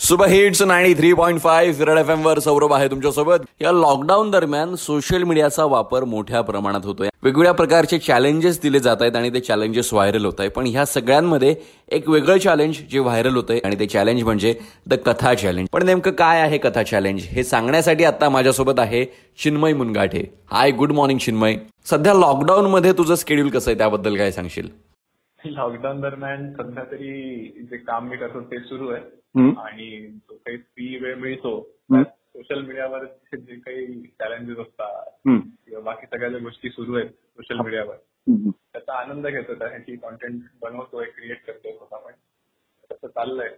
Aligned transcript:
Super 0.00 0.28
hits 0.28 0.62
ninety 0.62 0.94
three 0.98 1.12
point 1.14 1.40
five 1.40 1.76
फिरड 1.78 1.98
F 1.98 2.10
M 2.10 2.22
वर 2.26 2.38
सौरभ 2.40 2.72
आहे 2.72 2.88
तुमच्यासोबत. 2.90 3.40
या 3.60 3.72
लॉकडाऊन 3.72 4.30
दरम्यान 4.30 4.74
सोशल 4.74 5.22
मीडियाचा 5.22 5.64
वापर 5.64 6.04
मोठ्या 6.04 6.40
प्रमाणात 6.42 6.84
होतोय. 6.84 7.08
वेगवेगळ्या 7.22 7.52
प्रकारचे 7.54 7.98
चॅलेंजेस 7.98 8.60
दिले 8.62 8.80
जात 8.80 8.96
आहेत 9.00 9.16
आणि 9.16 9.30
ते 9.34 9.40
चॅलेंजेस 9.40 9.92
व्हायरल 9.92 10.24
होत 10.24 10.40
आहे 10.40 10.48
पण 10.48 10.66
ह्या 10.66 10.84
सगळ्यांमध्ये 10.86 11.54
एक 11.92 12.08
वेगळं 12.08 12.38
चॅलेंज 12.38 12.76
जे 12.92 12.98
व्हायरल 12.98 13.36
होतंय 13.36 13.60
आणि 13.64 13.78
ते 13.80 13.86
चॅलेंज 13.86 14.22
म्हणजे 14.22 14.54
द 14.86 14.94
कथा 15.06 15.34
चॅलेंज 15.34 15.68
पण 15.72 15.86
नेमकं 15.86 16.10
काय 16.18 16.40
आहे 16.40 16.58
कथा 16.58 16.82
चॅलेंज 16.82 17.22
हे 17.30 17.44
सांगण्यासाठी 17.44 18.04
आता 18.04 18.28
माझ्यासोबत 18.28 18.80
आहे 18.80 19.04
Chinmay 19.42 19.72
Mungathe. 19.72 20.24
Hi 20.50 20.70
good 20.70 20.92
morning 20.92 21.18
Chinmay. 21.18 21.56
सध्या 21.90 22.14
लॉकडाऊन 22.14 22.70
मध्ये 22.70 22.92
तुझं 22.92 23.14
स्केड्यूल 23.14 23.48
कसं 23.48 23.70
आहे? 23.70 23.78
त्याबद्दल 23.78 24.16
काय 24.16 24.30
सांगशील? 24.30 24.68
लॉकडाऊन 25.46 26.00
दरम्यान 26.00 26.52
सध्या 26.52 26.84
तरी 26.84 27.12
जे 27.70 27.76
काम 27.76 28.08
मी 28.08 28.16
करतो 28.16 28.40
ते 28.40 28.58
सुरू 28.60 28.88
आहे. 28.88 29.02
आणि 29.58 30.06
जो 30.06 30.34
काही 30.34 30.56
फ्री 30.56 30.96
वेळ 30.98 31.14
मिळतो 31.14 31.60
सोशल 32.04 32.60
मीडियावर 32.62 33.04
जे 33.36 33.54
काही 33.54 34.02
चॅलेंजेस 34.02 34.58
असतात 34.58 35.10
किंवा 35.26 35.80
बाकी 35.80 36.06
सगळ्या 36.06 36.28
ज्या 36.28 36.40
गोष्टी 36.40 36.70
सुरू 36.70 36.94
आहेत 36.94 37.10
सोशल 37.10 37.60
मीडियावर 37.60 37.96
त्याचा 38.28 38.92
आनंद 38.94 39.26
घेतो 39.26 39.54
त्यासाठी 39.54 39.96
कॉन्टेंट 39.96 40.40
बनवतोय 40.62 41.04
क्रिएट 41.04 41.44
करतोय 41.46 41.72
स्वतः 41.72 41.96
पण 41.96 42.12
तसं 42.92 43.06
चाललंय. 43.06 43.48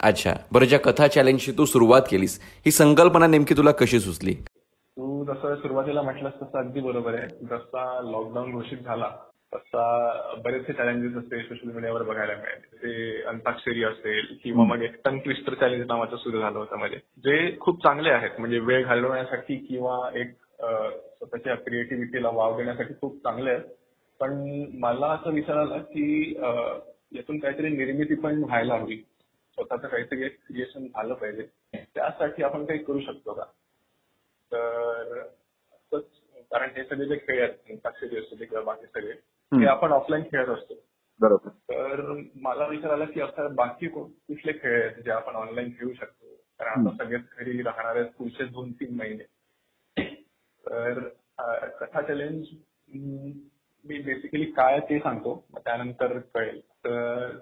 अच्छा. 0.00 0.32
बरं 0.52 0.64
ज्या 0.64 0.78
कथा 0.78 1.06
चॅलेंजची 1.06 1.52
तू 1.52 1.64
सुरुवात 1.64 2.02
केलीस 2.10 2.38
ही 2.66 2.70
संकल्पना 2.70 3.26
नेमकी 3.26 3.54
तुला 3.56 3.70
कशी 3.72 4.00
सुचली? 4.00 4.34
तू 4.34 5.24
जसं 5.24 5.54
सुरुवातीला 5.54 6.02
म्हटलंस 6.02 6.32
तसं 6.42 6.58
अगदी 6.58 6.80
बरोबर 6.80 7.14
आहे. 7.14 7.28
जसा 7.46 8.00
लॉकडाऊन 8.10 8.52
घोषित 8.52 8.78
झाला 8.78 9.08
तसा 9.52 9.84
बरेचसे 10.44 10.72
चॅलेंजेस 10.72 11.16
असते 11.16 11.42
सोशल 11.42 11.70
मीडियावर 11.70 12.02
बघायला 12.02 12.34
मिळाले. 12.34 12.76
ते 12.82 13.22
अंताक्षरी 13.22 13.82
असेल 13.84 14.36
किंवा 14.42 14.64
मग 14.64 14.82
एक 14.82 14.94
टंग 15.04 15.18
ट्विस्टर 15.18 15.54
चॅलेंज 15.54 15.86
नावाचं 15.86 16.16
सुरू 16.16 16.40
झालं 16.40 16.58
होतं 16.58 16.76
मध्ये. 16.76 16.98
जे 17.18 17.56
खूप 17.60 17.82
चांगले 17.82 18.10
आहेत 18.10 18.38
म्हणजे 18.38 18.58
वेळ 18.58 18.84
घालवण्यासाठी 18.84 19.56
किंवा 19.56 19.98
एक 20.14 20.32
स्वतःच्या 20.60 21.54
क्रिएटिव्हिटीला 21.56 22.28
वाव 22.28 22.56
देण्यासाठी 22.56 22.94
खूप 23.00 23.16
चांगले 23.22 23.50
आहेत. 23.50 23.64
पण 24.20 24.32
मला 24.78 25.06
असं 25.06 25.32
विचार 25.32 25.56
आला 25.56 25.78
की 25.78 26.34
यातून 27.12 27.38
काहीतरी 27.38 27.68
निर्मिती 27.68 28.14
पण 28.14 28.42
व्हायला 28.44 28.74
हवी. 28.74 28.96
स्वतःचं 29.58 29.88
काहीतरी 29.88 30.24
एक 30.24 30.36
क्रिएशन 30.48 30.86
झालं 30.86 31.14
पाहिजे. 31.14 31.46
त्यासाठी 31.94 32.42
आपण 32.42 32.64
काही 32.64 32.78
करू 32.84 33.00
शकतो 33.00 33.32
का? 33.32 33.44
तर 34.52 35.18
कारण 36.52 36.70
हे 36.76 36.84
सगळे 36.84 37.06
जे 37.06 37.16
खेळ 37.16 37.42
आहेत 37.42 37.70
अंताक्षरी 37.70 38.18
असते 38.18 38.44
किंवा 38.44 38.62
बाकी 38.64 38.86
सगळे 38.86 39.12
ते 39.52 39.66
आपण 39.66 39.92
ऑफलाईन 39.92 40.22
खेळत 40.22 40.48
असतो. 40.48 40.74
बरोबर. 41.20 41.48
तर 41.48 42.00
मला 42.34 42.66
विचार 42.66 42.90
आला 42.90 43.04
की 43.04 43.20
असं 43.20 43.54
बाकी 43.54 43.88
कुठले 43.88 44.52
खेळ 44.52 44.82
आहेत 44.82 45.02
जे 45.02 45.10
आपण 45.10 45.34
ऑनलाईन 45.34 45.70
खेळू 45.70 45.92
शकतो? 45.92 46.34
कारण 46.58 46.86
आता 46.86 47.04
सगळेच 47.04 47.22
घरी 47.38 47.62
राहणार 47.62 47.96
आहेत 47.96 48.10
पुढचे 48.18 48.44
दोन 48.44 48.72
तीन 48.72 48.94
महिने. 48.96 49.24
तर 50.64 50.98
कथा 51.80 52.00
चॅलेंज 52.02 52.46
मी 53.84 53.98
बेसिकली 54.02 54.44
काय 54.44 54.78
ते 54.80 54.98
सांगतो 54.98 55.34
त्यानंतर 55.56 56.18
कळेल. 56.18 56.60
तर 56.60 57.36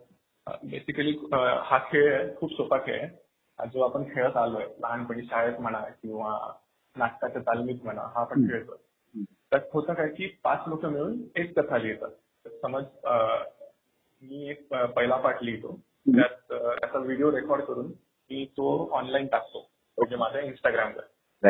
बेसिकली 0.46 1.12
हा 1.32 1.78
खेळ 1.78 2.34
खूप 2.36 2.52
सोपा 2.52 2.78
खेळ 2.78 3.00
आहे. 3.02 3.68
जो 3.68 3.80
आपण 3.80 4.04
खेळत 4.14 4.36
आलोय 4.36 4.66
लहानपणी 4.80 5.22
शाळेत 5.22 5.60
म्हणा 5.60 5.80
किंवा 6.02 6.54
नाटकाच्या 6.96 7.42
तालमीत 7.42 7.84
म्हणा 7.84 8.00
हा 8.00 8.20
आपण 8.20 8.48
खेळतोय. 8.48 8.76
त्यात 9.16 9.60
होतं 9.72 9.94
काय 9.94 10.08
की 10.08 10.26
पाच 10.44 10.62
लोक 10.66 10.84
मिळून 10.84 11.16
एक 11.36 11.58
कथा 11.58 11.78
लिहितात. 11.78 12.10
समज 12.62 12.84
मी 14.22 14.48
एक 14.50 14.66
पहिला 14.74 15.16
पाठ 15.16 15.42
लिहितो. 15.42 15.80
त्यात 16.06 16.52
त्याचा 16.80 16.98
व्हिडिओ 16.98 17.30
रेकॉर्ड 17.30 17.62
करून 17.62 17.86
मी 17.86 18.44
तो 18.56 18.88
ऑनलाईन 18.92 19.26
टाकतो. 19.26 19.60
म्हणजे 19.98 20.16
माझ्या 20.16 20.40
इंस्टाग्रामवर 20.40 21.48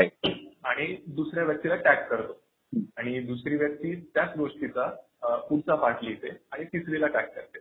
आणि 0.65 0.97
दुसऱ्या 1.07 1.45
व्यक्तीला 1.45 1.77
टॅग 1.77 2.07
करतो. 2.09 2.41
आणि 2.97 3.21
दुसरी 3.21 3.57
व्यक्ती 3.57 3.95
त्याच 4.15 4.37
गोष्टीचा 4.37 4.89
पुढचा 5.49 5.75
पाठ 5.75 6.03
लिहिते 6.05 6.29
आणि 6.53 6.65
तिसरीला 6.65 7.07
टॅग 7.07 7.27
करते. 7.27 7.59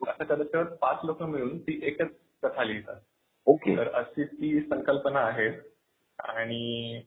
असं 0.00 0.24
करत 0.24 0.44
करत 0.52 0.76
पाच 0.76 0.98
लोक 1.04 1.22
मिळून 1.22 1.58
ती 1.58 1.78
एकच 1.82 2.10
कथा 2.42 2.64
लिहितात. 2.64 3.00
ओके. 3.46 3.76
तर 3.76 3.88
अशी 3.94 4.24
ती 4.24 4.60
संकल्पना 4.60 5.20
आहे. 5.20 5.48
आणि 6.18 7.02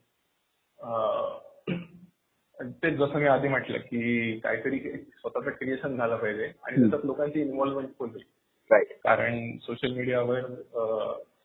तेच 2.60 2.94
जसं 2.94 3.18
मी 3.18 3.26
आधी 3.26 3.48
म्हटलं 3.48 3.78
की 3.78 4.38
काहीतरी 4.38 4.78
स्वतःचं 5.18 5.50
क्रिएशन 5.50 5.96
झालं 5.96 6.16
पाहिजे 6.16 6.44
आणि 6.44 6.80
त्याच्यात 6.80 7.04
लोकांची 7.04 7.40
इन्व्हॉल्वमेंट 7.40 7.88
पण 7.98 8.08
होईल. 8.10 8.24
राईट 8.70 8.92
कारण 9.04 9.56
सोशल 9.62 9.92
मीडियावर 9.92 10.38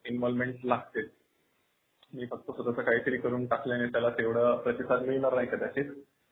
इन्व्हॉल्वमेंट 0.06 0.56
लागतेच. 0.64 1.09
मी 2.14 2.26
फक्त 2.26 2.52
स्वतःचं 2.52 2.81
काहीतरी 2.81 3.18
करून 3.18 3.46
टाकल्याने 3.46 3.86
त्याला 3.86 4.09
तेवढं 4.09 4.58
प्रतिसाद 4.58 5.02
मिळणार 5.02 5.34
नाही 5.34 5.48
कदाचित. 5.48 5.92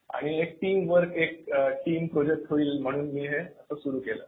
आणि 0.09 0.39
एक 0.41 0.55
टीम 0.61 0.89
वर्क 0.89 1.13
एक 1.13 1.45
टीम 1.85 2.05
प्रोजेक्ट 2.07 2.43
होईल 2.49 2.79
म्हणून 2.81 3.09
मी 3.11 3.27
हे 3.27 3.37
असं 3.37 3.75
सुरू 3.75 3.99
केलं. 3.99 4.23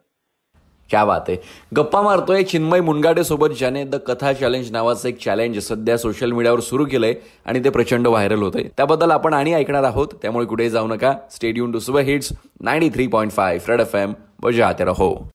क्या 0.90 1.06
बात 1.06 1.22
आहे 1.28 1.38
गप्पा 1.76 2.02
मारतोय 2.02 2.44
चिन्मय 2.44 2.82
मुनगाडेसोबत 2.82 3.48
ज्याने 3.58 3.84
द 3.84 3.96
कथा 3.96 4.34
चॅलेंज 4.34 4.72
नावाचं 4.72 5.10
एक 5.10 5.18
चॅलेंज 5.20 5.60
सध्या 5.60 5.98
सोशल 5.98 6.32
मीडियावर 6.32 6.60
सुरू 6.60 6.86
केलंय 6.86 7.14
आणि 7.46 7.64
ते 7.64 7.70
प्रचंड 7.70 8.08
व्हायरल 8.08 8.42
होतंय. 8.42 8.64
त्याबद्दल 8.78 9.12
आपण 9.12 9.34
आणि 9.34 9.54
ऐकणार 9.54 9.84
आहोत. 9.84 10.08
त्यामुळे 10.22 10.46
कुठे 10.46 10.70
जाऊ 10.70 10.88
नका. 10.88 11.14
Stay tuned 11.32 11.72
to 11.72 11.80
super 11.80 12.02
hits 12.02 12.30
ninety 12.62 12.90
three 12.90 13.08
point 13.08 13.32
five 13.32 13.58
red 13.70 13.82
F 13.82 13.96
M 13.96 14.14
बजा 14.40 14.72
तेरा 14.72 14.92
हो. 14.92 15.30